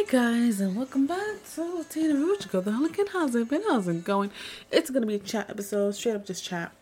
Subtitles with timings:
[0.00, 3.08] Hey guys, and welcome back to Tina Ruchko, the Hurricane.
[3.12, 3.62] How's it been?
[3.68, 4.30] How's it going?
[4.70, 6.72] It's gonna be a chat episode, straight up just chat.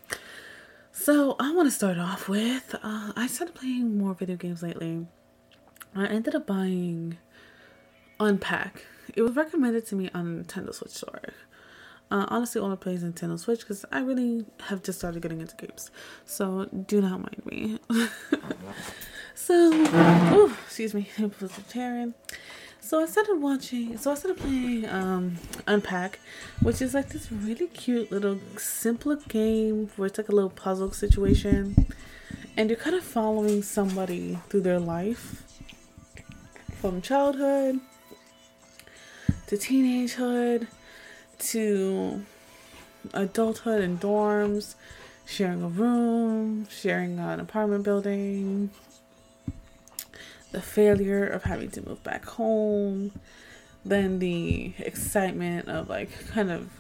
[0.93, 5.09] So, I want to start off with uh, I started playing more video games lately.
[5.97, 7.19] I ended up buying
[8.21, 8.85] Unpack.
[9.17, 11.21] It was recommended to me on Nintendo Switch store.
[12.13, 15.91] Uh, honestly, only plays Nintendo Switch because I really have just started getting into games.
[16.25, 17.81] So, do not mind me.
[19.35, 22.15] so, oh, excuse me, it was tearing.
[22.89, 23.99] So I started watching.
[23.99, 25.37] So I started playing um,
[25.67, 26.21] Unpack,
[26.63, 30.91] which is like this really cute little simple game where it's like a little puzzle
[30.93, 31.87] situation,
[32.57, 35.43] and you're kind of following somebody through their life
[36.81, 37.79] from childhood
[39.49, 40.67] to teenagehood
[41.41, 42.25] to
[43.13, 44.77] adulthood and dorms,
[45.27, 48.71] sharing a room, sharing an apartment building,
[50.53, 53.13] the failure of having to move back home,
[53.85, 56.71] then the excitement of like kind of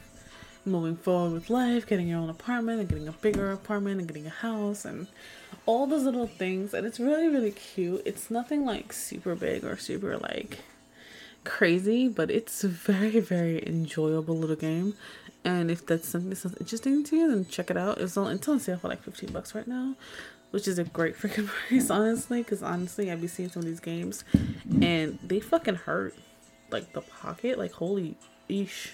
[0.64, 4.26] moving forward with life, getting your own apartment and getting a bigger apartment and getting
[4.26, 5.06] a house and
[5.66, 6.74] all those little things.
[6.74, 8.02] And it's really, really cute.
[8.04, 10.58] It's nothing like super big or super like
[11.44, 14.94] crazy, but it's a very, very enjoyable little game.
[15.44, 17.98] And if that's something that sounds interesting to you, then check it out.
[17.98, 19.94] It's on, it's on sale for like 15 bucks right now
[20.50, 22.42] which is a great freaking price, honestly.
[22.42, 24.24] Because honestly, I've been seeing some of these games,
[24.80, 26.14] and they fucking hurt,
[26.70, 28.16] like the pocket, like holy
[28.48, 28.92] ish.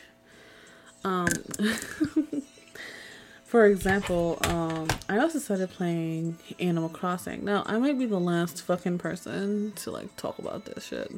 [1.04, 1.28] Um,
[3.44, 7.44] for example, um, I also started playing Animal Crossing.
[7.44, 11.12] Now, I might be the last fucking person to like talk about this shit.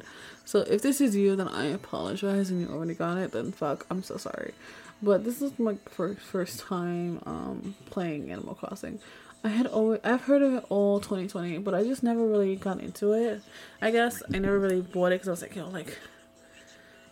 [0.45, 3.31] So if this is you, then I apologize, and you already got it.
[3.31, 4.53] Then fuck, I'm so sorry.
[5.01, 8.99] But this is my first first time um playing Animal Crossing.
[9.47, 12.81] I had always I've heard of it all 2020, but I just never really got
[12.81, 13.41] into it.
[13.81, 15.97] I guess I never really bought it because I was like, know, like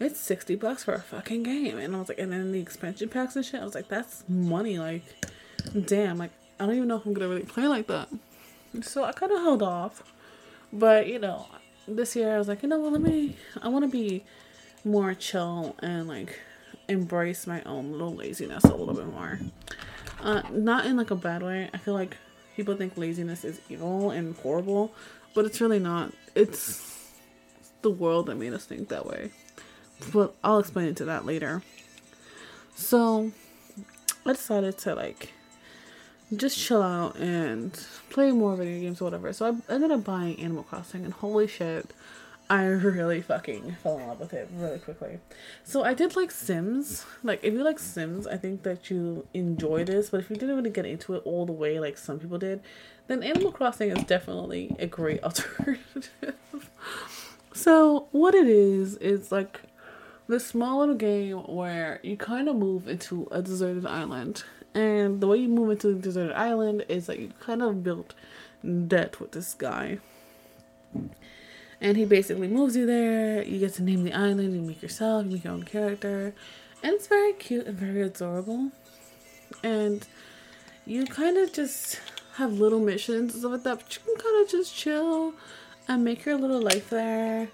[0.01, 3.07] it's 60 bucks for a fucking game, and I was like, and then the expansion
[3.07, 3.61] packs and shit.
[3.61, 4.77] I was like, that's money.
[4.77, 5.03] Like,
[5.85, 6.17] damn.
[6.17, 8.09] Like, I don't even know if I'm gonna really play like that.
[8.81, 10.03] So I kind of held off,
[10.73, 11.45] but you know,
[11.87, 12.91] this year I was like, you know what?
[12.91, 13.37] Let me.
[13.61, 14.25] I want to be
[14.83, 16.37] more chill and like
[16.89, 19.39] embrace my own little laziness a little bit more.
[20.19, 21.69] Uh, not in like a bad way.
[21.73, 22.17] I feel like
[22.55, 24.93] people think laziness is evil and horrible,
[25.33, 26.13] but it's really not.
[26.33, 27.11] It's
[27.81, 29.31] the world that made us think that way.
[30.11, 31.61] But I'll explain into that later.
[32.75, 33.31] So
[34.25, 35.33] I decided to like
[36.35, 37.71] just chill out and
[38.09, 39.31] play more video games or whatever.
[39.33, 41.91] So I ended up buying Animal Crossing, and holy shit,
[42.49, 45.19] I really fucking fell in love with it really quickly.
[45.63, 47.05] So I did like Sims.
[47.23, 50.11] Like if you like Sims, I think that you enjoy this.
[50.11, 52.61] But if you didn't really get into it all the way like some people did,
[53.07, 56.69] then Animal Crossing is definitely a great alternative.
[57.53, 59.61] so what it is is like
[60.27, 64.43] this small little game where you kind of move into a deserted island.
[64.75, 68.13] And the way you move into a deserted island is that you kind of build
[68.87, 69.99] debt with this guy
[71.85, 73.43] and he basically moves you there.
[73.43, 76.33] You get to name the island, you make yourself, you make your own character.
[76.81, 78.71] And it's very cute and very adorable.
[79.63, 80.07] And
[80.87, 81.99] you kind of just
[82.37, 85.35] have little missions and stuff like that, but you can kind of just chill
[85.87, 87.49] and make your little life there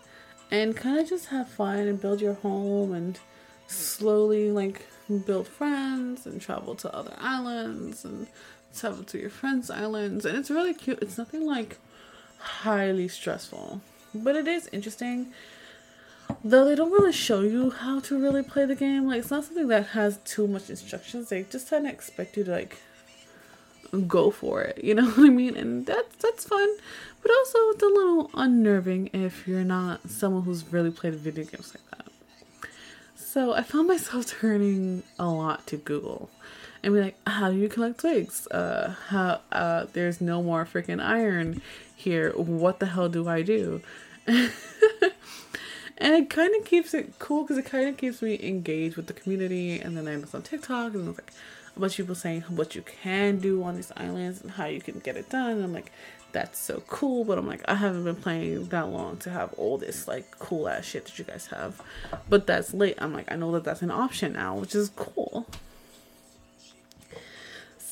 [0.50, 3.20] and kind of just have fun and build your home and
[3.68, 4.86] slowly like
[5.26, 8.28] build friends and travel to other islands and
[8.74, 10.24] travel to your friends' islands.
[10.24, 11.00] And it's really cute.
[11.02, 11.80] It's nothing like
[12.38, 13.82] highly stressful
[14.14, 15.34] but it is interesting.
[16.44, 19.08] Though they don't really show you how to really play the game.
[19.08, 21.30] Like it's not something that has too much instructions.
[21.30, 22.78] They just kind of expect you to like
[24.08, 24.84] go for it.
[24.84, 25.58] You know what I mean?
[25.58, 26.70] And that's that's fun,
[27.22, 31.76] but also it's a little unnerving if you're not someone who's really played video games
[31.76, 32.72] like that.
[33.16, 36.30] So I found myself turning a lot to Google
[36.84, 38.48] and be like, how do you collect twigs?
[38.48, 41.62] Uh, how uh, there's no more freaking iron
[41.96, 42.32] here.
[42.32, 43.82] What the hell do I do?
[44.28, 44.52] and
[46.00, 49.14] it kind of keeps it cool because it kind of keeps me engaged with the
[49.14, 49.80] community.
[49.80, 51.34] And then I was on TikTok and I was like
[51.76, 54.82] a bunch of people saying what you can do on these islands and how you
[54.82, 55.52] can get it done.
[55.52, 55.92] And I'm like,
[56.32, 57.24] that's so cool.
[57.26, 60.68] But I'm like, I haven't been playing that long to have all this like cool
[60.68, 61.80] ass shit that you guys have.
[62.28, 62.96] But that's late.
[62.98, 65.46] I'm like, I know that that's an option now, which is cool.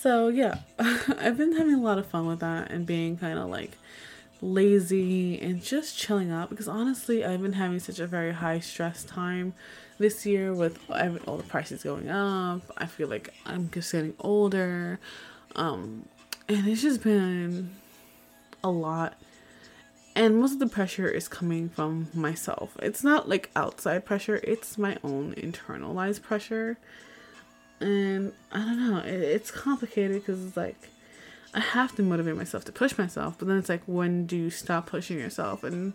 [0.01, 3.49] So yeah, I've been having a lot of fun with that and being kind of
[3.49, 3.77] like
[4.41, 9.03] lazy and just chilling out because honestly, I've been having such a very high stress
[9.03, 9.53] time
[9.97, 10.79] this year with
[11.27, 12.61] all the prices going up.
[12.77, 15.01] I feel like I'm just getting older.
[15.57, 16.05] Um,
[16.47, 17.71] and it's just been
[18.63, 19.15] a lot.
[20.15, 22.77] And most of the pressure is coming from myself.
[22.81, 26.77] It's not like outside pressure, it's my own internalized pressure.
[27.79, 30.89] And I don't know, it, it's complicated because it's like
[31.53, 34.49] I have to motivate myself to push myself, but then it's like when do you
[34.49, 35.93] stop pushing yourself and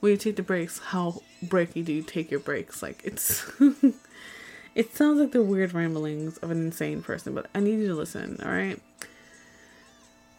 [0.00, 2.82] when you take the breaks, how breaky do you take your breaks?
[2.82, 3.50] Like it's
[4.74, 7.94] it sounds like the weird ramblings of an insane person, but I need you to
[7.94, 8.80] listen, all right?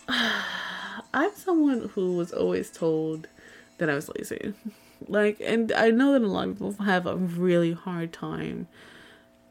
[1.14, 3.28] I'm someone who was always told
[3.78, 4.54] that I was lazy.
[5.08, 8.68] Like, and I know that a lot of people have a really hard time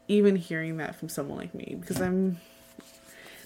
[0.07, 2.37] even hearing that from someone like me because I'm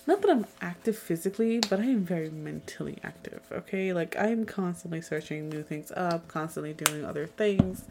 [0.08, 3.92] not that I'm active physically, but I am very mentally active, okay?
[3.92, 7.86] Like, I'm constantly searching new things up, constantly doing other things,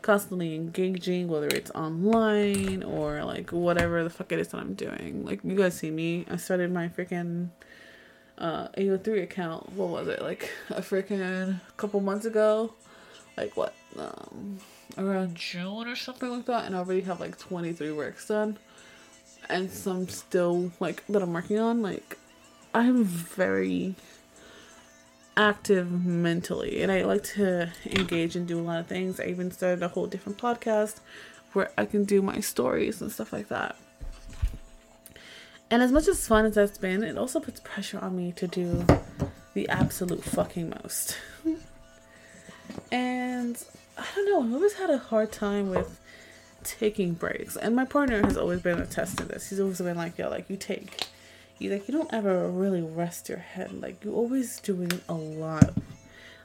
[0.00, 5.24] constantly engaging, whether it's online or like whatever the fuck it is that I'm doing.
[5.24, 7.50] Like, you guys see me, I started my freaking
[8.38, 12.72] uh AO3 account, what was it, like a freaking couple months ago?
[13.36, 14.58] Like, what, um,
[14.98, 18.58] around June or something like that, and I already have like 23 works done
[19.50, 21.82] and some still like that I'm working on.
[21.82, 22.18] Like
[22.72, 23.94] I'm very
[25.36, 29.20] active mentally and I like to engage and do a lot of things.
[29.20, 31.00] I even started a whole different podcast
[31.52, 33.76] where I can do my stories and stuff like that.
[35.70, 38.48] And as much as fun as that's been, it also puts pressure on me to
[38.48, 38.84] do
[39.54, 41.16] the absolute fucking most.
[42.92, 43.62] and
[44.00, 46.00] I don't know, I've always had a hard time with
[46.64, 47.56] taking breaks.
[47.56, 49.50] And my partner has always been a test to this.
[49.50, 51.06] He's always been like, yo, like you take
[51.58, 53.80] you like you don't ever really rest your head.
[53.80, 55.74] Like you're always doing a lot.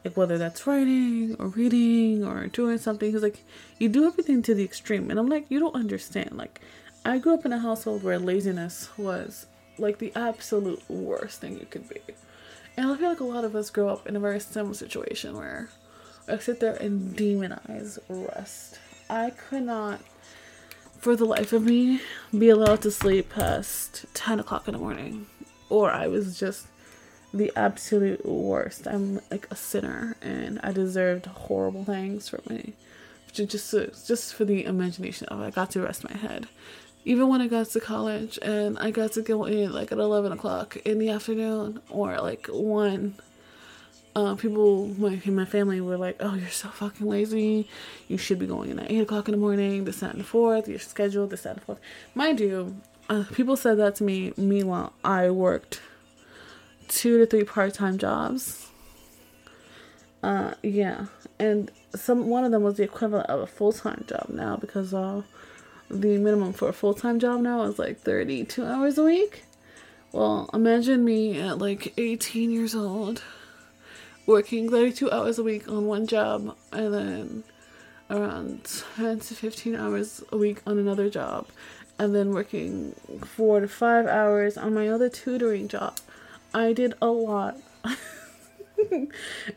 [0.03, 3.11] Like whether that's writing or reading or doing something.
[3.11, 3.43] He's like,
[3.79, 5.09] you do everything to the extreme.
[5.09, 6.33] And I'm like, you don't understand.
[6.33, 6.59] Like
[7.05, 9.47] I grew up in a household where laziness was
[9.77, 12.01] like the absolute worst thing you could be.
[12.77, 15.37] And I feel like a lot of us grow up in a very similar situation
[15.37, 15.69] where
[16.27, 18.79] I sit there and demonize rest.
[19.09, 20.01] I could not,
[20.97, 22.01] for the life of me,
[22.37, 25.27] be allowed to sleep past 10 o'clock in the morning.
[25.69, 26.67] Or I was just
[27.31, 28.87] the absolute worst.
[28.87, 32.73] I'm like a sinner and I deserved horrible things for me.
[33.31, 36.47] Just, uh, just for the imagination of it, I got to rest my head.
[37.03, 40.31] Even when I got to college and I got to go in like at 11
[40.31, 43.15] o'clock in the afternoon or like 1
[44.15, 47.67] uh, people in my family were like, "Oh, you're so fucking lazy.
[48.07, 49.83] You should be going in at eight o'clock in the morning.
[49.83, 50.67] This, that, and the fourth.
[50.67, 51.27] Your schedule.
[51.27, 51.79] This, that, and the fourth.
[52.13, 52.77] Mind you,
[53.09, 54.33] uh, people said that to me.
[54.37, 55.81] Meanwhile, I worked
[56.87, 58.69] two to three part-time jobs.
[60.23, 61.07] Uh, yeah,
[61.37, 65.23] and some one of them was the equivalent of a full-time job now because uh,
[65.89, 69.43] the minimum for a full-time job now is like thirty-two hours a week.
[70.13, 73.21] Well, imagine me at like eighteen years old
[74.25, 77.43] working 32 hours a week on one job and then
[78.09, 78.63] around
[78.95, 81.47] 10 to 15 hours a week on another job
[81.97, 82.93] and then working
[83.23, 85.97] four to five hours on my other tutoring job.
[86.53, 87.57] I did a lot.
[88.91, 89.09] and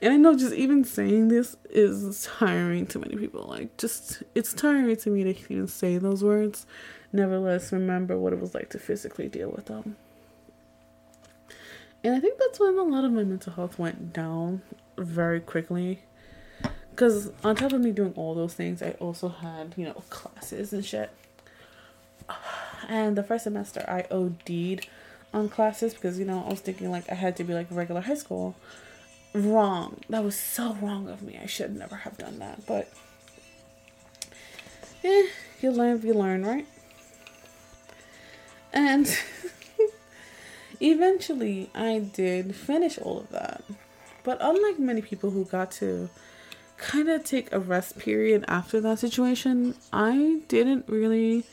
[0.02, 3.46] I know just even saying this is tiring to many people.
[3.48, 6.66] Like, just, it's tiring to me to even say those words.
[7.12, 9.96] Nevertheless, remember what it was like to physically deal with them.
[12.04, 14.62] And I think that's when a lot of my mental health went down
[14.96, 16.00] very quickly.
[16.90, 20.72] Because on top of me doing all those things, I also had, you know, classes
[20.72, 21.10] and shit.
[22.88, 24.86] And the first semester, I OD'd
[25.32, 28.00] on classes because, you know, I was thinking like I had to be like regular
[28.00, 28.56] high school.
[29.34, 30.00] Wrong.
[30.08, 31.38] That was so wrong of me.
[31.40, 32.64] I should never have done that.
[32.66, 32.90] But,
[35.04, 35.26] eh,
[35.60, 36.66] you learn, you learn, right?
[38.72, 39.06] And.
[40.80, 43.62] Eventually, I did finish all of that.
[44.22, 46.08] But unlike many people who got to
[46.76, 51.44] kind of take a rest period after that situation, I didn't really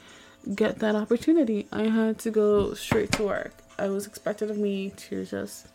[0.54, 1.68] get that opportunity.
[1.72, 3.54] I had to go straight to work.
[3.78, 5.68] I was expected of me to just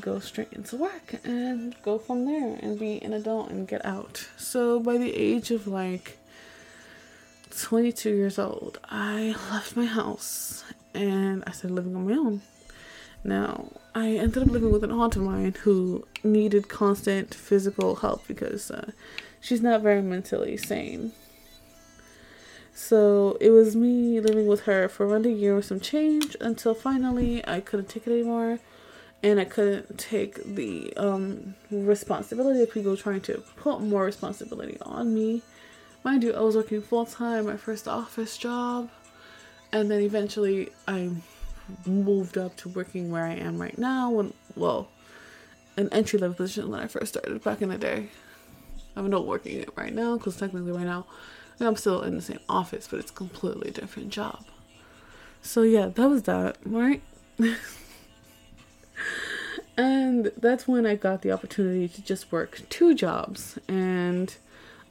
[0.00, 4.28] go straight into work and go from there and be an adult and get out.
[4.36, 6.18] So by the age of like
[7.56, 12.42] 22 years old, I left my house and I started living on my own.
[13.24, 18.26] Now, I ended up living with an aunt of mine who needed constant physical help
[18.28, 18.92] because uh,
[19.40, 21.12] she's not very mentally sane.
[22.74, 26.74] So it was me living with her for around a year with some change until
[26.74, 28.58] finally I couldn't take it anymore
[29.22, 35.14] and I couldn't take the um, responsibility of people trying to put more responsibility on
[35.14, 35.40] me.
[36.02, 38.90] Mind you, I was working full time, my first office job,
[39.72, 41.10] and then eventually I
[41.86, 44.10] moved up to working where I am right now.
[44.10, 44.88] When well,
[45.76, 48.08] an entry level position when I first started back in the day.
[48.96, 51.06] I'm not working it right now because technically right now
[51.60, 54.44] I'm still in the same office, but it's a completely different job.
[55.42, 57.02] So yeah, that was that, right?
[59.76, 64.34] and that's when I got the opportunity to just work two jobs and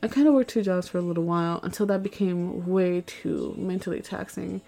[0.01, 3.55] I kind of worked two jobs for a little while until that became way too
[3.57, 4.59] mentally taxing.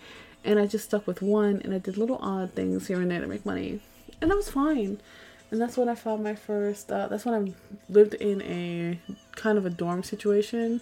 [0.45, 3.19] And I just stuck with one and I did little odd things here and there
[3.19, 3.81] to make money.
[4.21, 4.99] And that was fine.
[5.49, 7.53] And that's when I found my first, uh, that's when I
[7.91, 8.99] lived in a
[9.35, 10.81] kind of a dorm situation.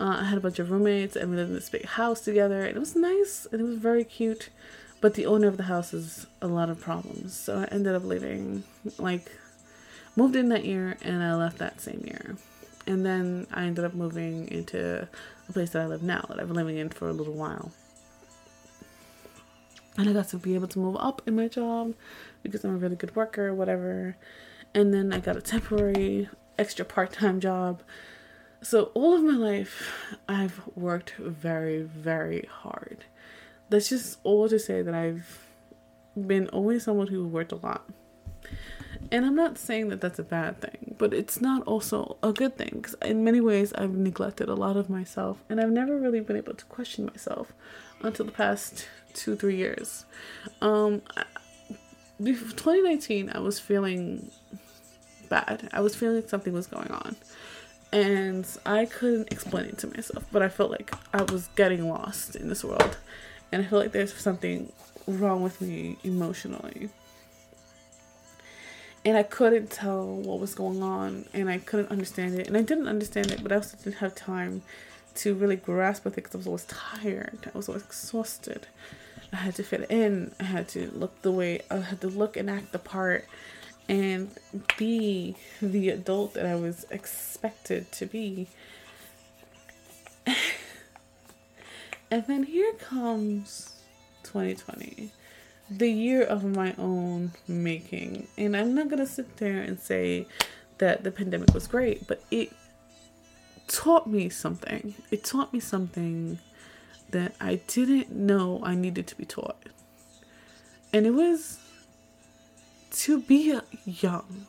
[0.00, 2.64] Uh, I had a bunch of roommates and we lived in this big house together.
[2.64, 4.48] And it was nice and it was very cute.
[5.02, 7.34] But the owner of the house has a lot of problems.
[7.34, 8.64] So I ended up leaving,
[8.98, 9.30] like,
[10.16, 12.36] moved in that year and I left that same year.
[12.86, 15.06] And then I ended up moving into
[15.46, 17.72] the place that I live now, that I've been living in for a little while.
[19.98, 21.94] And I got to be able to move up in my job
[22.42, 24.16] because I'm a really good worker, whatever.
[24.74, 27.82] And then I got a temporary extra part time job.
[28.62, 33.04] So, all of my life, I've worked very, very hard.
[33.68, 35.46] That's just all to say that I've
[36.16, 37.88] been always someone who worked a lot.
[39.12, 42.56] And I'm not saying that that's a bad thing, but it's not also a good
[42.56, 46.20] thing because in many ways I've neglected a lot of myself and I've never really
[46.20, 47.52] been able to question myself
[48.02, 50.04] until the past two, three years.
[50.60, 51.02] Um,
[52.18, 54.30] 2019, I was feeling
[55.28, 55.68] bad.
[55.72, 57.16] I was feeling like something was going on.
[57.92, 62.36] And I couldn't explain it to myself, but I felt like I was getting lost
[62.36, 62.96] in this world.
[63.50, 64.72] And I feel like there's something
[65.06, 66.90] wrong with me emotionally
[69.06, 72.62] and I couldn't tell what was going on and I couldn't understand it and I
[72.62, 74.62] didn't understand it but I also didn't have time
[75.16, 78.66] to really grasp with it because I was always tired I was always exhausted
[79.32, 82.36] I had to fit in I had to look the way I had to look
[82.36, 83.26] and act the part
[83.88, 84.30] and
[84.76, 88.48] be the adult that I was expected to be
[92.10, 93.76] and then here comes
[94.24, 95.12] 2020
[95.70, 98.28] the year of my own making.
[98.38, 100.26] And I'm not going to sit there and say
[100.78, 102.52] that the pandemic was great, but it
[103.66, 104.94] taught me something.
[105.10, 106.38] It taught me something
[107.10, 109.56] that I didn't know I needed to be taught.
[110.92, 111.58] And it was
[112.90, 114.46] to be young,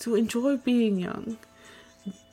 [0.00, 1.38] to enjoy being young.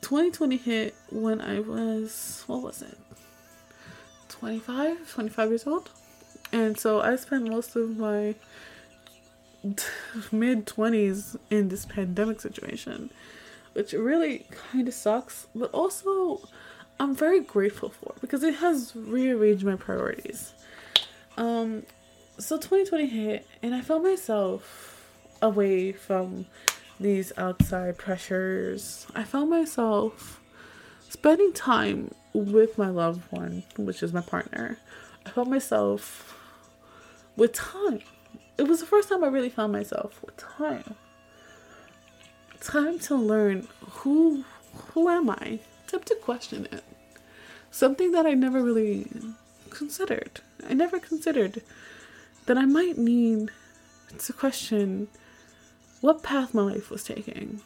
[0.00, 2.96] 2020 hit when I was, what was it?
[4.28, 5.90] 25, 25 years old.
[6.52, 8.34] And so I spent most of my
[10.32, 13.10] mid 20s in this pandemic situation,
[13.72, 16.40] which really kind of sucks, but also
[17.00, 20.52] I'm very grateful for because it has rearranged my priorities.
[21.36, 21.84] Um,
[22.38, 25.06] so 2020 hit, and I found myself
[25.40, 26.46] away from
[26.98, 29.06] these outside pressures.
[29.14, 30.40] I found myself
[31.08, 34.78] spending time with my loved one, which is my partner.
[35.24, 36.36] I found myself
[37.36, 38.00] with time.
[38.56, 40.96] It was the first time I really found myself with time.
[42.60, 44.44] Time to learn who
[44.92, 45.60] who am I?
[45.86, 46.82] Time to question it.
[47.70, 49.06] Something that I never really
[49.70, 50.40] considered.
[50.68, 51.62] I never considered
[52.46, 53.50] that I might need
[54.18, 55.08] to question
[56.00, 57.60] what path my life was taking.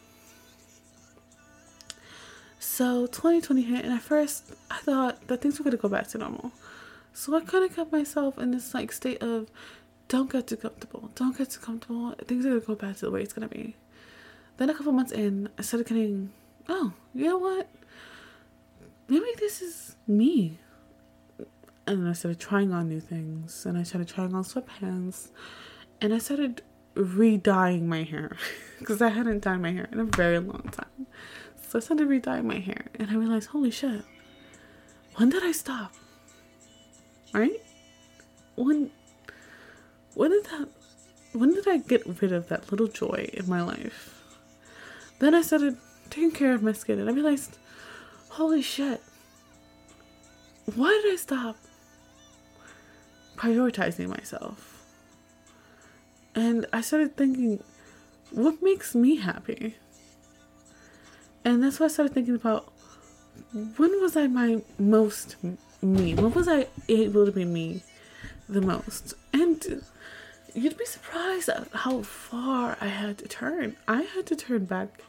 [2.59, 6.19] So 2020 hit, and at first I thought that things were gonna go back to
[6.19, 6.53] normal.
[7.13, 9.51] So I kind of kept myself in this like state of
[10.09, 11.11] don't get too comfortable.
[11.15, 12.15] Don't get too comfortable.
[12.27, 13.77] Things are gonna go back to the way it's gonna be.
[14.57, 16.33] Then a couple months in, I started getting,
[16.69, 17.69] oh, you know what?
[19.09, 20.59] Maybe this is me.
[21.87, 25.29] And then I started trying on new things, and I started trying on sweatpants,
[26.01, 26.63] and I started
[26.95, 28.37] re-dyeing my hair
[28.79, 31.07] because I hadn't dyed my hair in a very long time.
[31.69, 34.03] So I started re-dyeing my hair, and I realized, holy shit,
[35.17, 35.93] when did I stop?
[37.33, 37.61] right?
[38.57, 38.91] When
[40.15, 40.69] when did that
[41.33, 44.15] when did I get rid of that little joy in my life?
[45.19, 45.77] Then I started
[46.11, 47.57] taking care of my skin and I realized,
[48.33, 49.03] holy shit,
[50.75, 51.57] why did I stop
[53.37, 54.87] prioritizing myself?
[56.35, 57.62] And I started thinking,
[58.31, 59.77] what makes me happy?
[61.45, 62.73] And that's why I started thinking about
[63.53, 65.37] when was I my most
[65.83, 66.15] me?
[66.15, 67.83] When was I able to be me
[68.49, 69.12] the most?
[69.35, 69.85] And
[70.55, 73.77] you'd be surprised at how far I had to turn.
[73.87, 75.03] I had to turn back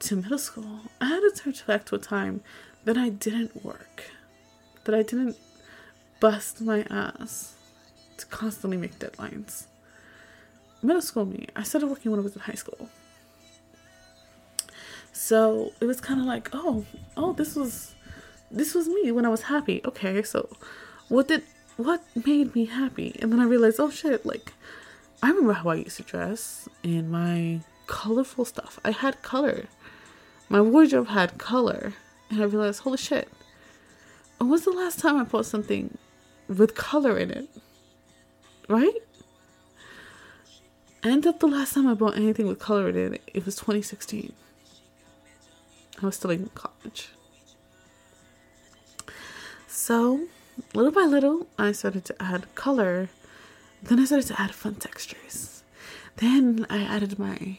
[0.00, 0.80] to middle school.
[1.00, 2.42] I had to turn to a time
[2.84, 4.10] that I didn't work,
[4.84, 5.36] that I didn't
[6.20, 7.54] bust my ass
[8.18, 9.66] to constantly make deadlines.
[10.82, 12.88] Middle school me, I started working when I was in high school.
[15.12, 16.84] So it was kind of like, oh,
[17.16, 17.94] oh, this was,
[18.50, 19.80] this was me when I was happy.
[19.84, 20.48] Okay, so
[21.08, 21.42] what did,
[21.76, 23.16] what made me happy?
[23.20, 24.52] And then I realized, oh shit, like,
[25.22, 28.78] I remember how I used to dress in my colorful stuff.
[28.84, 29.64] I had color.
[30.48, 31.94] My wardrobe had color.
[32.30, 33.28] And I realized, holy shit,
[34.38, 35.96] when was the last time I bought something
[36.46, 37.48] with color in it?
[38.68, 38.94] Right?
[41.02, 44.32] And up the last time I bought anything with color in it, it was 2016.
[46.02, 47.10] I was still in college.
[49.66, 50.26] So,
[50.74, 53.08] little by little, I started to add color.
[53.82, 55.62] Then I started to add fun textures.
[56.16, 57.58] Then I added my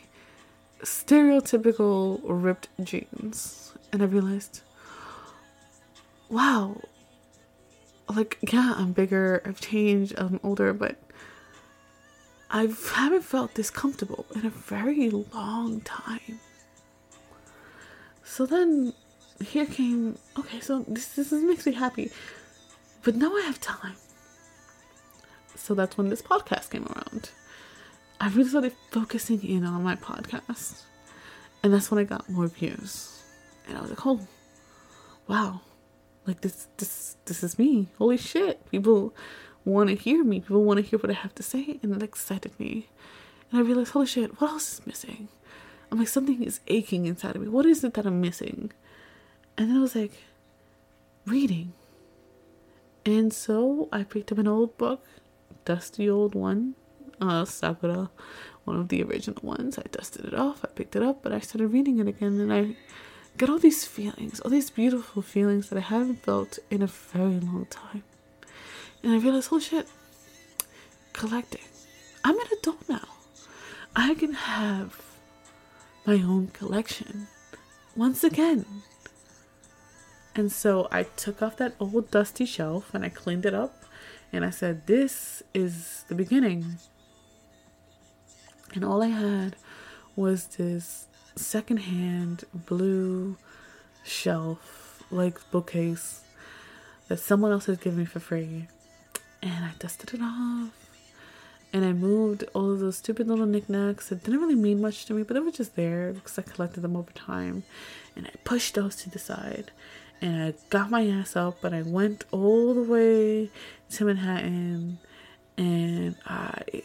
[0.82, 3.74] stereotypical ripped jeans.
[3.92, 4.62] And I realized,
[6.30, 6.82] wow,
[8.08, 10.98] like, yeah, I'm bigger, I've changed, I'm older, but
[12.52, 16.40] I haven't felt this comfortable in a very long time.
[18.24, 18.94] So then
[19.44, 22.12] here came, okay, so this, this makes me happy,
[23.04, 23.96] but now I have time.
[25.56, 27.32] So that's when this podcast came around.
[28.22, 30.82] I really started focusing in on my podcast.
[31.64, 33.22] And that's when I got more views.
[33.68, 34.20] And I was like, oh,
[35.28, 35.62] wow.
[36.26, 37.88] Like this this this is me.
[37.98, 38.70] Holy shit.
[38.70, 39.14] People
[39.66, 40.42] want to hear me.
[40.42, 41.80] People want to hear what I have to say.
[41.82, 42.90] And it excited me.
[43.52, 45.30] And I realized, holy shit, what else is missing?
[45.92, 47.48] I'm like, something is aching inside of me.
[47.48, 48.72] What is it that I'm missing?
[49.58, 50.14] And then I was like,
[51.26, 51.74] reading.
[53.06, 55.04] And so I picked up an old book,
[55.66, 56.76] dusty old one,
[57.22, 58.10] uh, Sakura,
[58.66, 59.78] one of the original ones.
[59.78, 62.54] I dusted it off, I picked it up, but I started reading it again and
[62.54, 62.76] I
[63.38, 67.40] got all these feelings, all these beautiful feelings that I haven't felt in a very
[67.40, 68.04] long time.
[69.04, 69.88] And I realized, holy shit,
[71.14, 71.62] collecting.
[72.24, 73.08] I'm an adult now.
[73.96, 75.02] I can have
[76.06, 77.28] my own collection
[77.96, 78.66] once again.
[80.36, 83.84] And so I took off that old dusty shelf and I cleaned it up
[84.32, 86.78] and I said, This is the beginning.
[88.74, 89.56] And all I had
[90.16, 93.38] was this secondhand blue
[94.04, 96.22] shelf, like bookcase,
[97.08, 98.68] that someone else had given me for free.
[99.42, 100.72] And I dusted it off.
[101.72, 105.14] And I moved all of those stupid little knickknacks that didn't really mean much to
[105.14, 107.64] me, but they were just there because I collected them over time.
[108.16, 109.72] And I pushed those to the side.
[110.22, 113.50] And I got my ass up and I went all the way
[113.92, 115.00] to Manhattan
[115.58, 116.84] and I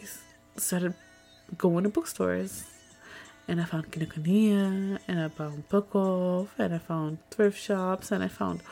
[0.57, 0.95] started
[1.57, 2.65] going to bookstores
[3.47, 8.29] and I found Kinokuniya, and I found Bookoff, and I found thrift shops, and I
[8.29, 8.63] found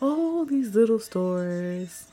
[0.00, 2.06] all these little stores.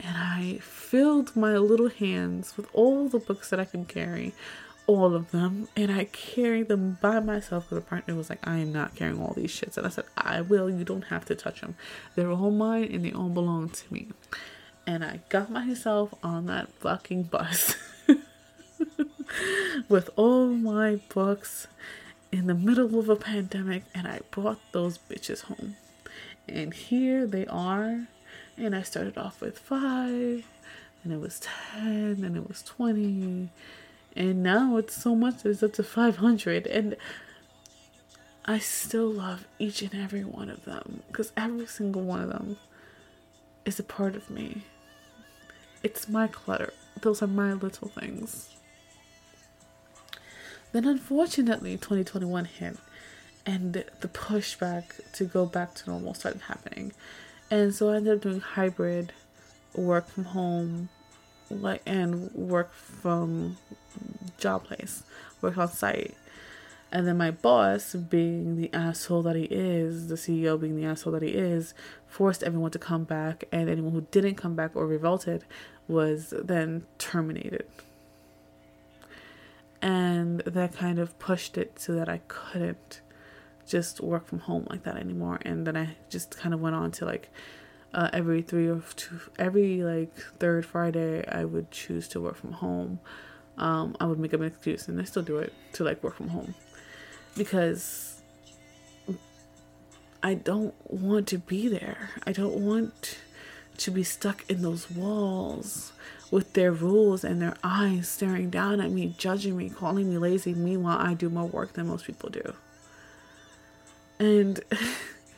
[0.00, 4.34] And I filled my little hands with all the books that I could carry,
[4.88, 8.58] all of them, and I carried them by myself because the partner was like, I
[8.58, 9.76] am not carrying all these shits.
[9.76, 11.76] And I said, I will, you don't have to touch them.
[12.16, 14.08] They're all mine and they all belong to me.
[14.86, 17.76] And I got myself on that fucking bus.
[19.88, 21.66] with all my books
[22.32, 25.76] in the middle of a pandemic and I brought those bitches home.
[26.48, 28.06] And here they are.
[28.56, 30.46] And I started off with five,
[31.02, 33.48] and it was 10, and it was 20,
[34.14, 36.68] and now it's so much it's up to 500.
[36.68, 36.96] And
[38.44, 42.58] I still love each and every one of them because every single one of them
[43.64, 44.62] is a part of me.
[45.82, 48.54] It's my clutter, those are my little things.
[50.74, 52.76] Then unfortunately 2021 hit
[53.46, 56.92] and the pushback to go back to normal started happening.
[57.48, 59.12] And so I ended up doing hybrid
[59.76, 60.88] work from home
[61.48, 63.56] like and work from
[64.36, 65.04] job place,
[65.40, 66.16] work on site.
[66.90, 71.12] And then my boss, being the asshole that he is, the CEO being the asshole
[71.12, 71.72] that he is,
[72.08, 75.44] forced everyone to come back, and anyone who didn't come back or revolted
[75.86, 77.64] was then terminated
[79.84, 83.02] and that kind of pushed it so that I couldn't
[83.66, 85.38] just work from home like that anymore.
[85.42, 87.28] And then I just kind of went on to like
[87.92, 92.52] uh, every three or two, every like third Friday, I would choose to work from
[92.52, 92.98] home.
[93.58, 96.16] Um, I would make up an excuse, and I still do it to like work
[96.16, 96.54] from home
[97.36, 98.22] because
[100.22, 102.08] I don't want to be there.
[102.26, 103.18] I don't want
[103.76, 105.92] to be stuck in those walls
[106.34, 110.52] with their rules and their eyes staring down at me, judging me, calling me lazy.
[110.52, 112.54] Meanwhile, I do more work than most people do.
[114.18, 114.58] And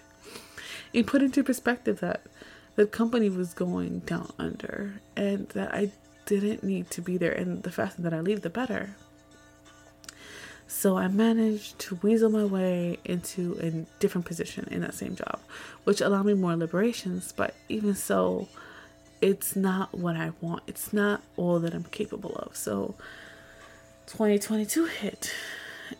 [0.94, 2.22] it put into perspective that
[2.76, 5.92] the company was going down under and that I
[6.24, 7.32] didn't need to be there.
[7.32, 8.96] And the faster that I leave, the better.
[10.66, 15.40] So I managed to weasel my way into a different position in that same job,
[15.85, 17.35] which allowed me more liberations.
[17.37, 18.48] But even so,
[19.20, 20.62] it's not what I want.
[20.66, 22.57] It's not all that I'm capable of.
[22.57, 22.94] So
[24.07, 25.33] 2022 hit,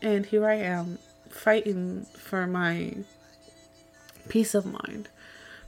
[0.03, 0.99] and here I am
[1.29, 2.95] fighting for my
[4.29, 5.09] peace of mind,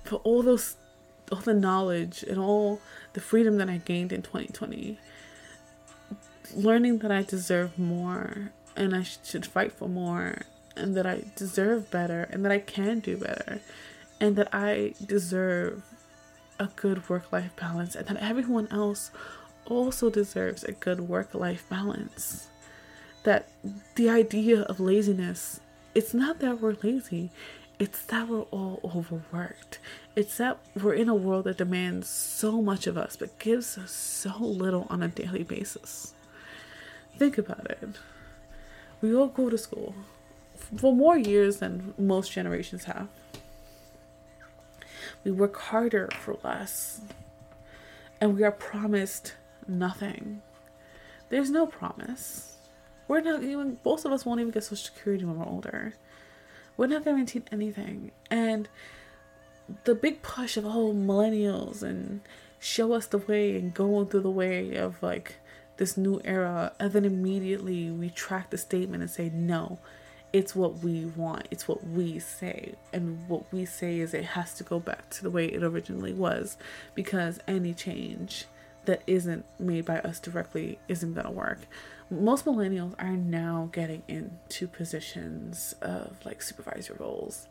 [0.05, 0.77] for all those,
[1.31, 2.81] all the knowledge and all
[3.13, 4.99] the freedom that I gained in 2020.
[6.55, 10.43] Learning that I deserve more and I should fight for more
[10.77, 13.61] and that I deserve better and that I can do better
[14.21, 15.83] and that I deserve
[16.59, 19.11] a good work life balance and that everyone else
[19.67, 22.49] also deserves a good work life balance.
[23.25, 23.49] That
[23.95, 25.61] the idea of laziness,
[25.95, 27.31] it's not that we're lazy,
[27.79, 29.79] it's that we're all overworked.
[30.17, 33.93] It's that we're in a world that demands so much of us but gives us
[33.93, 36.15] so little on a daily basis.
[37.17, 37.99] Think about it
[39.01, 39.95] we all go to school
[40.77, 43.09] for more years than most generations have.
[45.25, 47.01] We work harder for less.
[48.21, 49.35] And we are promised
[49.67, 50.43] nothing.
[51.29, 52.57] There's no promise.
[53.07, 55.95] We're not even, most of us won't even get Social Security when we're older.
[56.77, 58.13] We're not guaranteed anything.
[58.31, 58.69] And
[59.85, 62.21] the big push of, oh, millennials and
[62.59, 65.37] show us the way and going through the way of like
[65.77, 69.79] this new era and then immediately retract the statement and say no
[70.33, 72.75] it's what we want it's what we say.
[72.93, 76.13] And what we say is it has to go back to the way it originally
[76.13, 76.57] was
[76.95, 78.47] because any change
[78.85, 81.61] that isn't made by us directly isn't going to work.
[82.11, 87.49] Most millennials are now getting into positions of like supervisor roles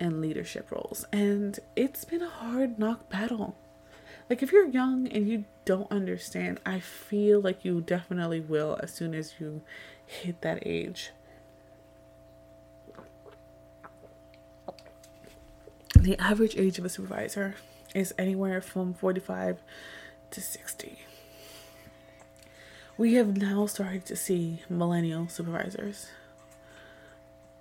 [0.00, 1.06] and leadership roles.
[1.12, 3.54] And it's been a hard knock battle.
[4.28, 8.92] Like if you're young and you don't understand, I feel like you definitely will as
[8.92, 9.62] soon as you
[10.04, 11.10] hit that age.
[16.02, 17.54] The average age of a supervisor
[17.94, 19.58] is anywhere from 45
[20.32, 20.98] to 60.
[22.98, 26.08] We have now started to see millennial supervisors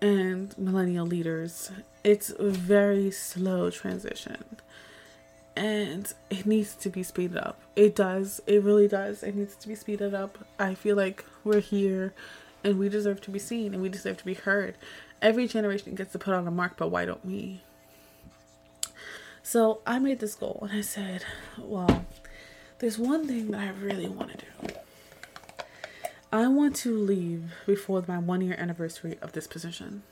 [0.01, 1.71] and millennial leaders.
[2.03, 4.43] It's a very slow transition
[5.55, 7.61] and it needs to be speeded up.
[7.75, 8.41] It does.
[8.47, 9.21] It really does.
[9.21, 10.39] It needs to be speeded up.
[10.57, 12.15] I feel like we're here
[12.63, 14.79] and we deserve to be seen and we deserve to be heard.
[15.21, 17.61] Every generation gets to put on a mark, but why don't we?
[19.43, 21.23] So I made this goal and I said,
[21.57, 22.05] well,
[22.79, 24.75] there's one thing that I really want to do.
[26.31, 30.03] I want to leave before my one year anniversary of this position.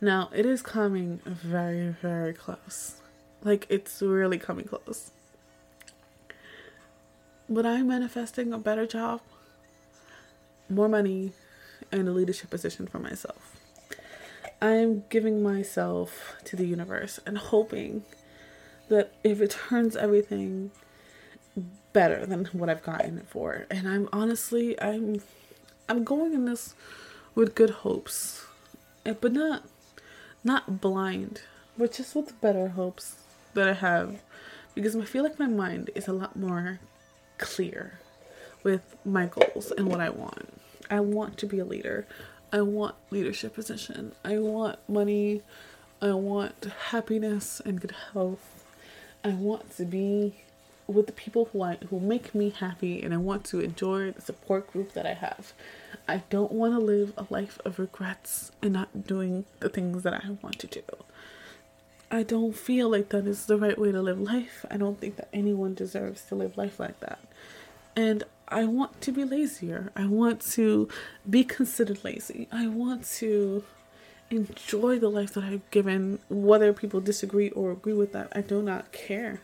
[0.00, 3.00] Now, it is coming very, very close.
[3.42, 5.10] Like it's really coming close.
[7.48, 9.20] But I'm manifesting a better job,
[10.68, 11.32] more money,
[11.92, 13.56] and a leadership position for myself.
[14.60, 18.04] I'm giving myself to the universe and hoping
[18.88, 20.70] that if it turns everything
[21.92, 23.66] better than what I've gotten it for.
[23.70, 25.22] And I'm honestly I'm
[25.88, 26.74] I'm going in this
[27.34, 28.44] with good hopes.
[29.04, 29.64] Eh, but not
[30.44, 31.42] not blind,
[31.78, 33.16] but just with better hopes
[33.54, 34.22] that I have
[34.74, 36.80] because I feel like my mind is a lot more
[37.38, 37.98] clear
[38.62, 40.52] with my goals and what I want.
[40.90, 42.06] I want to be a leader.
[42.52, 44.12] I want leadership position.
[44.24, 45.42] I want money.
[46.02, 48.55] I want happiness and good health.
[49.26, 50.36] I want to be
[50.86, 54.22] with the people who I who make me happy and I want to enjoy the
[54.22, 55.52] support group that I have.
[56.06, 60.14] I don't want to live a life of regrets and not doing the things that
[60.14, 60.82] I want to do.
[62.08, 64.64] I don't feel like that is the right way to live life.
[64.70, 67.18] I don't think that anyone deserves to live life like that.
[67.96, 69.90] And I want to be lazier.
[69.96, 70.88] I want to
[71.28, 72.46] be considered lazy.
[72.52, 73.64] I want to
[74.30, 78.32] enjoy the life that I've given, whether people disagree or agree with that.
[78.34, 79.40] I do not care.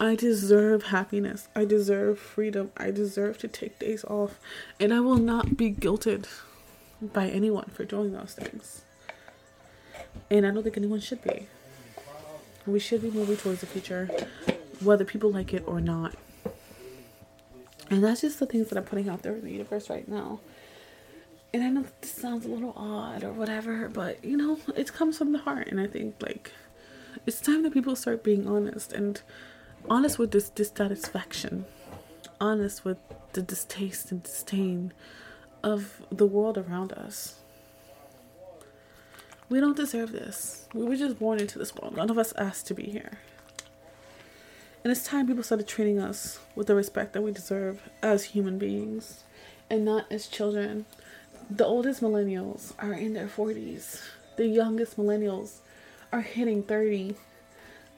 [0.00, 1.48] I deserve happiness.
[1.54, 2.72] I deserve freedom.
[2.76, 4.38] I deserve to take days off.
[4.80, 6.26] And I will not be guilted
[7.00, 8.82] by anyone for doing those things.
[10.30, 11.48] And I don't think anyone should be.
[12.66, 14.08] We should be moving towards the future,
[14.80, 16.14] whether people like it or not.
[17.90, 20.40] And that's just the things that I'm putting out there in the universe right now.
[21.54, 25.16] And I know this sounds a little odd or whatever, but you know, it comes
[25.16, 25.68] from the heart.
[25.68, 26.50] And I think like
[27.26, 29.22] it's time that people start being honest and
[29.88, 31.64] honest with this dissatisfaction,
[32.40, 32.98] honest with
[33.34, 34.92] the distaste and disdain
[35.62, 37.36] of the world around us.
[39.48, 40.66] We don't deserve this.
[40.74, 41.96] We were just born into this world.
[41.96, 43.18] None of us asked to be here.
[44.82, 48.58] And it's time people started treating us with the respect that we deserve as human
[48.58, 49.22] beings
[49.70, 50.86] and not as children
[51.50, 54.02] the oldest millennials are in their 40s.
[54.36, 55.58] The youngest millennials
[56.12, 57.14] are hitting 30.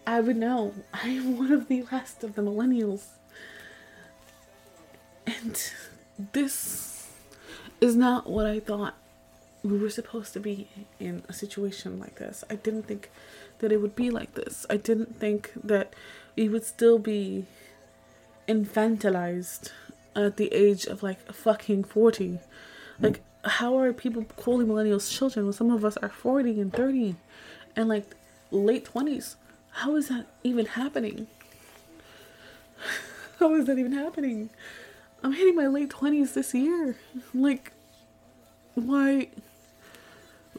[0.06, 0.74] I would know.
[0.94, 3.04] I am one of the last of the millennials.
[5.26, 5.60] And
[6.32, 7.08] this
[7.80, 8.94] is not what I thought
[9.62, 10.68] we were supposed to be
[11.00, 12.44] in a situation like this.
[12.48, 13.10] I didn't think
[13.58, 14.64] that it would be like this.
[14.70, 15.94] I didn't think that
[16.36, 17.46] we would still be
[18.48, 19.72] infantilized
[20.14, 22.38] at the age of like fucking 40.
[23.00, 27.14] Like, how are people calling millennials children when some of us are 40 and 30
[27.76, 28.14] and like
[28.50, 29.36] late 20s?
[29.70, 31.26] How is that even happening?
[33.38, 34.50] How is that even happening?
[35.22, 36.96] I'm hitting my late 20s this year.
[37.34, 37.72] Like,
[38.74, 39.28] why?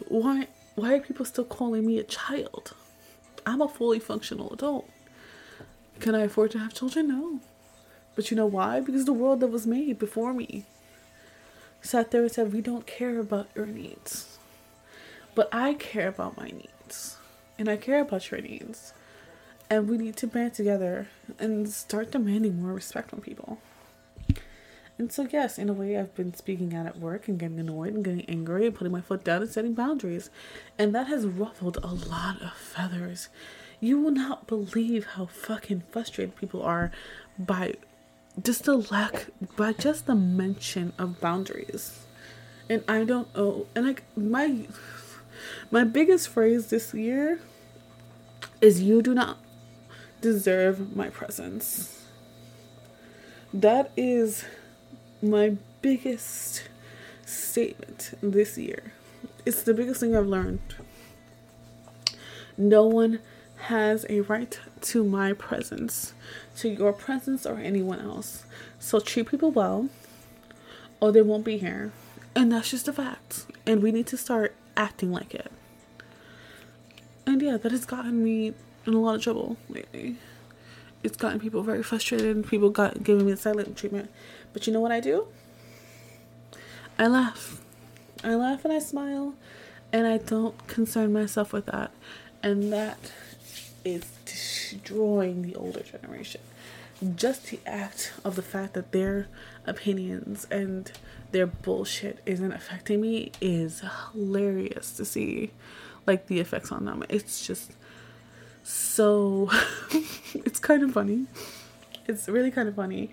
[0.08, 0.48] Why?
[0.76, 2.74] Why are people still calling me a child?
[3.46, 4.88] I'm a fully functional adult.
[6.00, 7.08] Can I afford to have children?
[7.08, 7.40] No.
[8.16, 8.80] But you know why?
[8.80, 10.66] Because the world that was made before me
[11.88, 14.38] sat there and said, We don't care about your needs.
[15.36, 17.18] But I care about my needs.
[17.58, 18.94] And I care about your needs.
[19.70, 21.08] And we need to band together
[21.40, 23.60] and start demanding more respect from people.
[24.98, 27.94] And so, yes, in a way, I've been speaking out at work and getting annoyed
[27.94, 30.30] and getting angry and putting my foot down and setting boundaries.
[30.80, 33.30] And that has ruffled a lot of feathers.
[33.80, 36.92] You will not believe how fucking frustrated people are
[37.38, 37.76] by
[38.44, 42.06] just the lack, by just the mention of boundaries.
[42.70, 44.68] And I don't know, and like my
[45.72, 47.40] my biggest phrase this year
[48.62, 49.38] is you do not
[50.22, 52.06] deserve my presence.
[53.54, 54.46] That is
[55.22, 56.64] my biggest
[57.26, 58.92] statement this year.
[59.46, 60.76] It's the biggest thing I've learned.
[62.58, 63.20] No one
[63.58, 66.14] has a right to my presence,
[66.58, 68.46] to your presence, or anyone else.
[68.80, 69.90] So treat people well,
[71.00, 71.92] or they won't be here.
[72.36, 73.46] And that's just a fact.
[73.66, 75.52] And we need to start acting like it.
[77.26, 78.54] And yeah, that has gotten me
[78.86, 80.18] in a lot of trouble lately.
[81.04, 84.10] It's gotten people very frustrated people got giving me silent treatment.
[84.54, 85.28] But you know what I do?
[86.98, 87.62] I laugh.
[88.24, 89.36] I laugh and I smile
[89.92, 91.92] and I don't concern myself with that.
[92.42, 93.12] And that
[93.88, 96.42] is destroying the older generation.
[97.16, 99.28] Just the act of the fact that their
[99.66, 100.92] opinions and
[101.32, 105.52] their bullshit isn't affecting me is hilarious to see
[106.06, 107.04] like the effects on them.
[107.10, 107.74] It's just
[108.64, 109.50] so
[110.34, 111.28] it's kind of funny.
[112.08, 113.12] It's really kind of funny.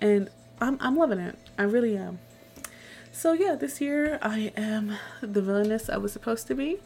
[0.00, 1.38] And I'm I'm loving it.
[1.58, 2.18] I really am.
[3.12, 6.78] So yeah, this year I am the villainess I was supposed to be.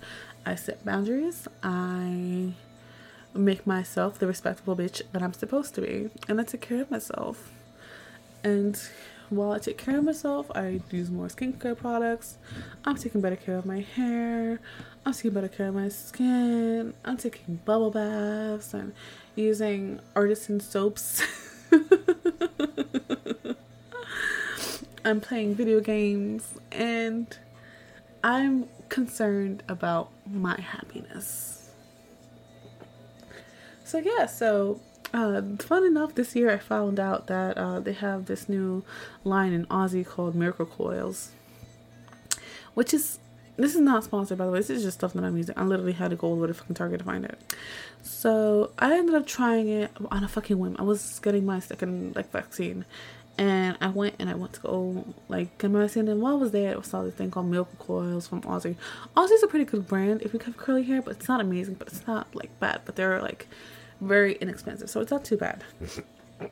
[0.44, 1.46] I set boundaries.
[1.62, 2.54] I
[3.34, 6.10] make myself the respectable bitch that I'm supposed to be.
[6.28, 7.50] And I take care of myself.
[8.44, 8.80] And
[9.30, 12.36] while I take care of myself, I use more skincare products.
[12.84, 14.60] I'm taking better care of my hair.
[15.06, 16.92] I'm taking better care of my skin.
[17.04, 18.92] I'm taking bubble baths and
[19.34, 21.22] using artisan soaps.
[25.04, 27.26] I'm playing video games and
[28.22, 31.61] I'm concerned about my happiness.
[33.92, 34.80] So, yeah, so
[35.12, 38.84] uh, fun enough, this year I found out that uh, they have this new
[39.22, 41.32] line in Aussie called Miracle Coils,
[42.72, 43.18] which is
[43.58, 44.60] this is not sponsored by the way.
[44.60, 45.54] This is just stuff that I'm using.
[45.58, 47.38] I literally had to go all the to fucking Target to find it.
[48.00, 50.74] So I ended up trying it on a fucking whim.
[50.78, 52.86] I was getting my second like vaccine,
[53.36, 56.08] and I went and I went to go like get my vaccine.
[56.08, 58.76] And while I was there, I saw this thing called Miracle Coils from Aussie.
[59.14, 61.74] Aussie's a pretty good brand if you have curly hair, but it's not amazing.
[61.74, 62.80] But it's not like bad.
[62.86, 63.48] But they're like
[64.02, 65.62] very inexpensive, so it's not too bad.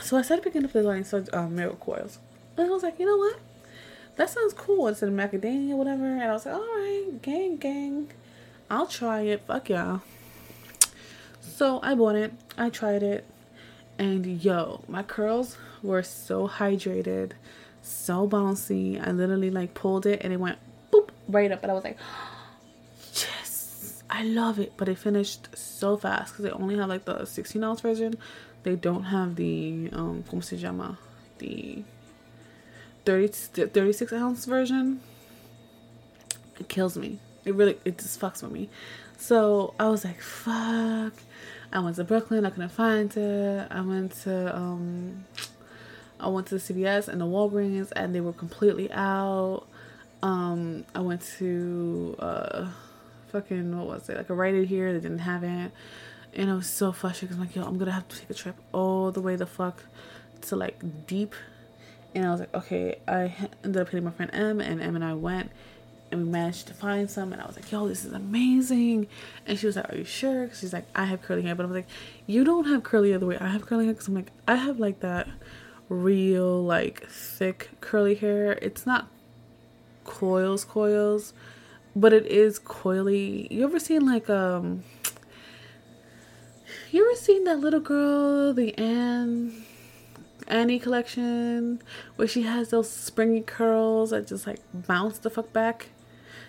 [0.00, 2.18] so I started picking up the line, so um, Miracle Coils,
[2.56, 3.38] and I was like, you know what?
[4.16, 4.88] That sounds cool.
[4.88, 6.04] It's in macadamia, whatever.
[6.04, 8.10] And I was like, all right, gang, gang,
[8.70, 9.42] I'll try it.
[9.42, 10.02] Fuck y'all.
[11.40, 12.32] So I bought it.
[12.56, 13.24] I tried it,
[13.98, 17.32] and yo, my curls were so hydrated,
[17.82, 19.06] so bouncy.
[19.06, 20.58] I literally like pulled it, and it went
[20.90, 21.98] boop right up, and I was like.
[24.10, 27.62] I love it, but it finished so fast because they only have like the 16
[27.62, 28.14] ounce version.
[28.64, 30.98] They don't have the um, como se llama,
[31.38, 31.84] the
[33.04, 35.00] 30 36 ounce version.
[36.58, 37.20] It kills me.
[37.44, 38.68] It really it just fucks with me.
[39.16, 41.12] So I was like, fuck.
[41.72, 42.44] I went to Brooklyn.
[42.44, 43.68] I couldn't find it.
[43.70, 45.24] I went to um,
[46.18, 49.66] I went to the CVS and the Walgreens, and they were completely out.
[50.20, 52.66] Um, I went to uh
[53.30, 55.72] fucking what was it like a Aid here they didn't have it
[56.34, 58.34] and I was so frustrated because I'm like yo I'm gonna have to take a
[58.34, 59.82] trip all the way the fuck
[60.42, 61.34] to like deep
[62.14, 65.04] And I was like, okay, I ended up hitting my friend M, and M and
[65.04, 65.50] I went,
[66.10, 67.32] and we managed to find some.
[67.32, 69.06] And I was like, yo, this is amazing.
[69.46, 70.48] And she was like, are you sure?
[70.48, 71.88] Cause she's like, I have curly hair, but I was like,
[72.26, 73.94] you don't have curly hair the way I have curly hair.
[73.94, 75.28] Cause I'm like, I have like that
[75.88, 78.52] real like thick curly hair.
[78.60, 79.06] It's not
[80.04, 81.32] coils, coils,
[81.94, 83.50] but it is coily.
[83.50, 84.84] You ever seen like um
[86.90, 89.64] you ever seen that little girl, the Anne
[90.48, 91.80] Annie collection,
[92.16, 95.90] where she has those springy curls that just like bounce the fuck back?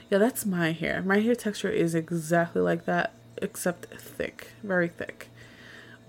[0.10, 1.02] Yeah, that's my hair.
[1.04, 5.30] My hair texture is exactly like that, except thick, very thick.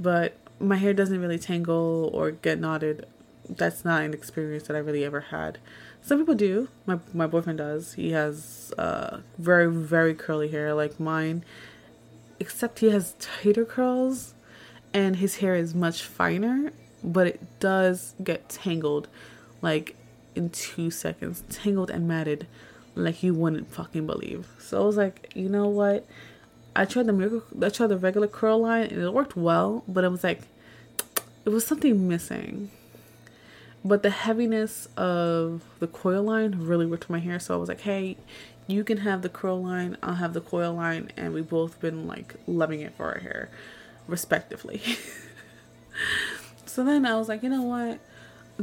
[0.01, 3.07] But my hair doesn't really tangle or get knotted.
[3.49, 5.59] That's not an experience that I really ever had.
[6.05, 6.69] Some people do.
[6.85, 7.95] My my boyfriend does.
[7.95, 11.45] He has uh very very curly hair like mine,
[12.41, 14.35] except he has tighter curls,
[14.93, 16.73] and his hair is much finer,
[17.05, 19.09] but it does get tangled,
[19.63, 19.95] like
[20.35, 22.47] in two seconds, tangled and matted,
[22.97, 24.49] like you wouldn't fucking believe.
[24.59, 26.07] So I was like, you know what?
[26.75, 27.45] I tried the miracle.
[27.63, 30.43] I tried the regular curl line, and it worked well, but it was like,
[31.45, 32.71] it was something missing
[33.85, 37.41] but the heaviness of the coil line really worked my hair.
[37.41, 38.17] So I was like, hey,
[38.67, 42.07] you can have the curl line, I'll have the coil line, and we both been
[42.07, 43.51] like loving it for our hair,
[44.07, 44.81] respectively.
[46.67, 47.99] so then I was like, you know what?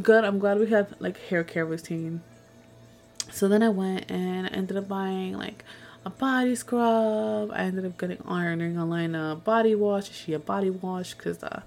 [0.02, 0.24] Good.
[0.24, 2.22] I'm glad we have like hair care routine.
[3.32, 5.64] So then I went and I ended up buying like
[6.06, 7.52] a body scrub.
[7.52, 10.12] I ended up getting ironing online a body wash.
[10.12, 11.62] She a body wash because uh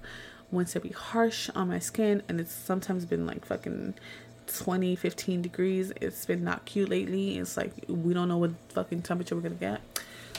[0.53, 3.95] wants to be harsh on my skin and it's sometimes been like fucking
[4.47, 5.91] 20 15 degrees.
[6.01, 7.37] It's been not cute lately.
[7.37, 9.81] It's like we don't know what fucking temperature we're gonna get.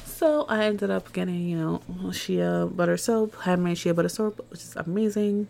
[0.05, 3.35] So i ended up getting you know shea butter soap.
[3.43, 5.49] Handmade shea butter soap which is amazing.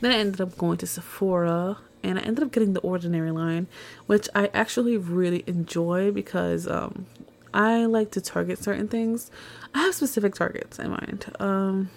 [0.00, 3.66] Then i ended up going to sephora and i ended up getting the ordinary line
[4.06, 7.06] which i actually really enjoy because um
[7.54, 9.30] i like to target certain things.
[9.74, 11.26] I have specific targets in mind.
[11.40, 11.90] Um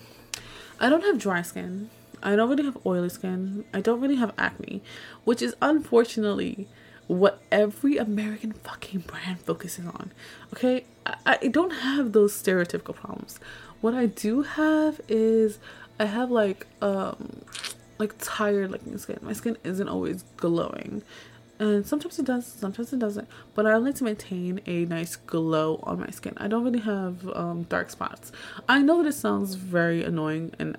[0.80, 1.90] I don't have dry skin.
[2.22, 3.66] I don't really have oily skin.
[3.74, 4.82] I don't really have acne,
[5.24, 6.68] which is unfortunately
[7.08, 10.12] what every American fucking brand focuses on.
[10.54, 13.40] Okay, I, I don't have those stereotypical problems.
[13.82, 15.60] What I do have is
[16.00, 17.42] I have like um
[18.00, 19.20] like tired looking skin.
[19.22, 21.04] My skin isn't always glowing
[21.60, 23.28] and sometimes it does sometimes it doesn't.
[23.56, 26.34] But i like to maintain a nice glow on my skin.
[26.38, 28.32] I don't really have um, dark spots.
[28.68, 30.78] I know that it sounds very annoying and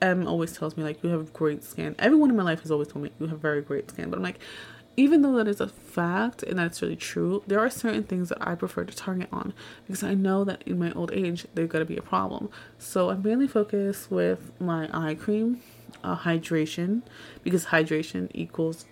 [0.00, 1.94] m always tells me like you have great skin.
[1.98, 4.10] Everyone in my life has always told me you have very great skin.
[4.10, 4.40] But i'm like
[4.96, 8.38] even though that is a fact and that's really true there are certain things that
[8.40, 9.54] i prefer to target on
[9.86, 12.50] because i know that in my old age they're to be a problem.
[12.78, 15.62] So i'm mainly focus with my eye cream
[16.02, 17.02] uh, hydration
[17.44, 18.86] because hydration equals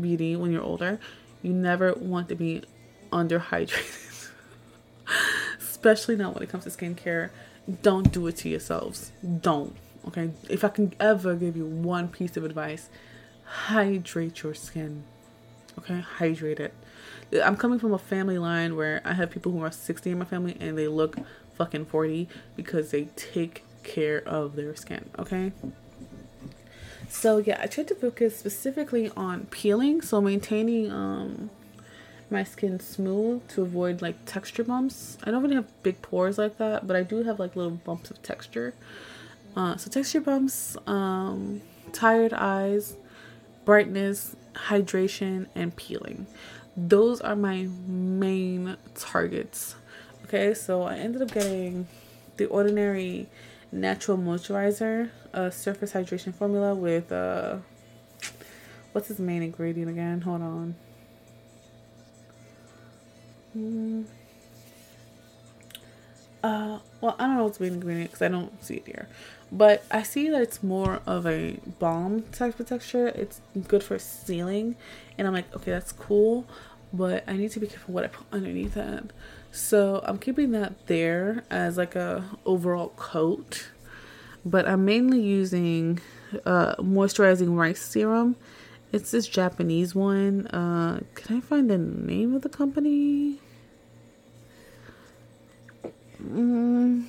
[0.00, 0.98] beauty when you're older,
[1.42, 2.62] you never want to be
[3.12, 4.30] underhydrated.
[5.58, 7.30] Especially not when it comes to skincare.
[7.82, 9.12] Don't do it to yourselves.
[9.40, 9.76] Don't.
[10.08, 10.30] Okay?
[10.48, 12.88] If I can ever give you one piece of advice,
[13.44, 15.04] hydrate your skin.
[15.78, 16.00] Okay?
[16.00, 16.74] Hydrate it.
[17.44, 20.24] I'm coming from a family line where I have people who are 60 in my
[20.24, 21.16] family and they look
[21.54, 25.08] fucking 40 because they take care of their skin.
[25.18, 25.52] Okay?
[27.08, 31.50] So yeah, I tried to focus specifically on peeling, so maintaining um
[32.30, 35.16] my skin smooth to avoid like texture bumps.
[35.24, 38.10] I don't really have big pores like that, but I do have like little bumps
[38.10, 38.74] of texture.
[39.56, 42.96] Uh, so texture bumps, um, tired eyes,
[43.64, 46.26] brightness, hydration, and peeling.
[46.76, 49.76] Those are my main targets.
[50.24, 51.86] Okay, so I ended up getting
[52.36, 53.28] the ordinary
[53.76, 57.58] natural moisturizer, a surface hydration formula with uh
[58.92, 60.22] what's his main ingredient again?
[60.22, 60.74] Hold on.
[63.56, 64.04] Mm.
[66.42, 69.08] Uh, well, I don't know what's main ingredient because I don't see it here,
[69.50, 73.08] but I see that it's more of a balm type of texture.
[73.08, 74.76] It's good for sealing,
[75.18, 76.46] and I'm like, okay, that's cool,
[76.92, 79.10] but I need to be careful what I put underneath it.
[79.50, 83.68] So I'm keeping that there as like a overall coat.
[84.46, 85.98] But I'm mainly using
[86.44, 88.36] uh, moisturizing rice serum.
[88.92, 90.46] It's this Japanese one.
[90.46, 93.40] Uh, can I find the name of the company?
[96.22, 97.06] Mm.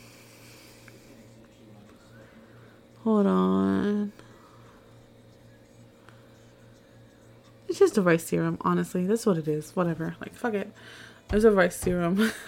[3.03, 4.11] Hold on.
[7.69, 9.05] It's just a rice serum, honestly.
[9.05, 9.75] That's what it is.
[9.75, 10.15] Whatever.
[10.19, 10.73] Like, fuck it.
[11.31, 12.31] It's a rice serum.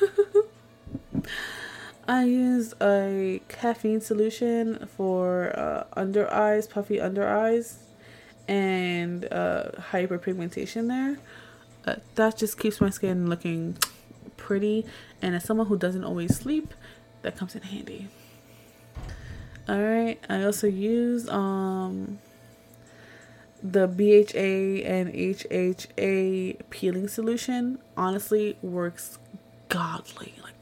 [2.10, 7.84] I use a caffeine solution for uh, under eyes, puffy under eyes,
[8.48, 11.20] and uh, hyperpigmentation there.
[11.86, 13.78] Uh, that just keeps my skin looking
[14.38, 14.88] pretty,
[15.22, 16.74] and as someone who doesn't always sleep,
[17.22, 18.08] that comes in handy.
[19.68, 22.18] All right, I also use um
[23.62, 27.78] the BHA and HHA peeling solution.
[27.96, 29.20] Honestly, works
[29.68, 30.56] godly, like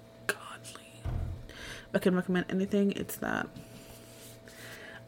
[1.93, 3.47] I can recommend anything, it's that.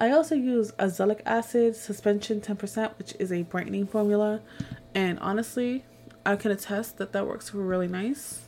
[0.02, 4.42] I also use azelaic acid suspension 10%, which is a brightening formula.
[4.96, 5.84] And honestly,
[6.26, 8.42] I can attest that that works really nice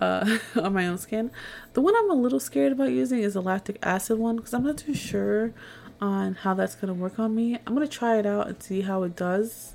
[0.00, 1.30] uh, on my own skin.
[1.74, 4.64] The one I'm a little scared about using is the lactic acid one because I'm
[4.64, 5.52] not too sure
[6.00, 7.58] on how that's going to work on me.
[7.66, 9.74] I'm going to try it out and see how it does.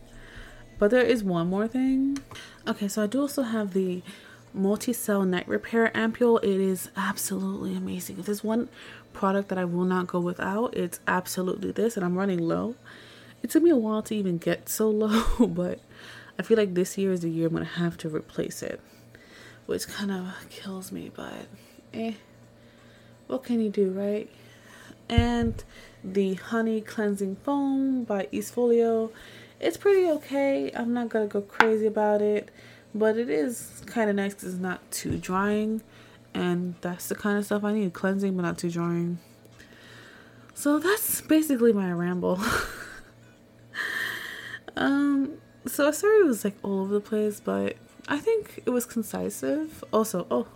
[0.80, 2.18] But there is one more thing.
[2.68, 4.02] Okay, so I do also have the
[4.54, 6.43] multi-cell night repair ampule.
[6.43, 8.20] It is absolutely amazing.
[8.20, 8.70] If there's one
[9.14, 12.76] product that I will not go without, it's absolutely this, and I'm running low.
[13.41, 15.80] It took me a while to even get so low, but
[16.38, 18.80] I feel like this year is the year I'm gonna have to replace it,
[19.66, 21.47] which kind of kills me, but
[21.93, 22.14] eh,
[23.28, 24.30] what can you do, right?
[25.10, 25.64] And
[26.04, 29.12] the honey cleansing foam by Eastfolio.
[29.60, 30.72] It's pretty okay.
[30.76, 32.49] I'm not gonna go crazy about it,
[32.94, 35.82] but it is kind of nice because it's not too drying,
[36.34, 39.20] and that's the kind of stuff I need: cleansing but not too drying.
[40.54, 42.39] So that's basically my ramble.
[44.76, 45.34] um,
[45.66, 47.76] so sorry it was like all over the place, but
[48.08, 49.84] I think it was concisive.
[49.91, 50.48] Also, oh,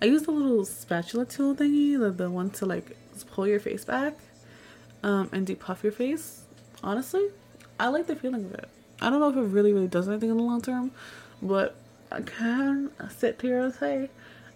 [0.00, 2.96] I used a little spatula tool thingy, the, the one to like
[3.30, 4.18] pull your face back
[5.02, 6.42] um, and depuff your face.
[6.82, 7.28] Honestly,
[7.78, 8.68] I like the feeling of it.
[9.00, 10.92] I don't know if it really, really does anything in the long term,
[11.40, 11.74] but
[12.20, 14.10] can sit here and say,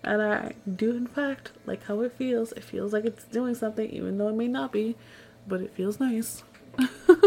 [0.04, 2.52] and I do in fact like how it feels.
[2.52, 4.96] It feels like it's doing something, even though it may not be,
[5.46, 6.44] but it feels nice.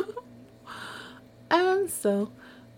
[1.52, 2.32] and so,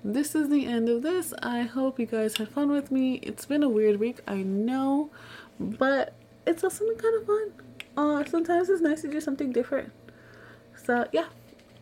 [0.04, 1.34] this is the end of this.
[1.44, 3.16] I hope you guys had fun with me.
[3.16, 5.12] It's been a weird week, I know,
[5.60, 6.14] but
[6.48, 7.52] it's also been kind of fun.
[7.98, 9.92] Uh, sometimes it's nice to do something different.
[10.84, 11.28] So yeah,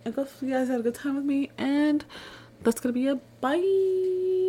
[0.05, 2.03] I hope you guys had a good time with me, and
[2.63, 4.48] that's gonna be a bye.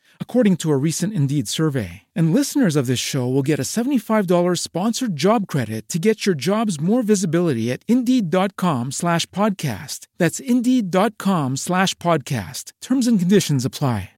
[0.21, 2.03] according to a recent Indeed survey.
[2.15, 6.35] And listeners of this show will get a $75 sponsored job credit to get your
[6.35, 10.07] jobs more visibility at Indeed.com slash podcast.
[10.17, 12.71] That's Indeed.com slash podcast.
[12.81, 14.11] Terms and conditions apply.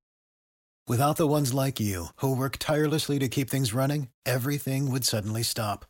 [0.85, 5.41] Without the ones like you, who work tirelessly to keep things running, everything would suddenly
[5.41, 5.85] stop.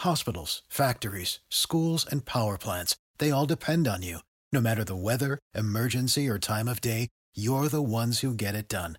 [0.00, 4.18] Hospitals, factories, schools, and power plants, they all depend on you.
[4.52, 7.06] No matter the weather, emergency, or time of day,
[7.36, 8.98] you're the ones who get it done.